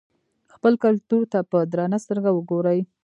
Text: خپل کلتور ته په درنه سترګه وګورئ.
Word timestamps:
خپل 0.53 0.73
کلتور 0.83 1.23
ته 1.31 1.39
په 1.51 1.57
درنه 1.71 1.97
سترګه 2.03 2.29
وګورئ. 2.33 2.79